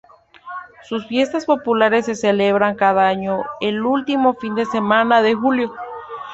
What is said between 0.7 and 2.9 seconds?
Sus fiestas populares se celebran